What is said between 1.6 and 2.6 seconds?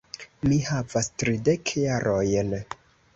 jarojn.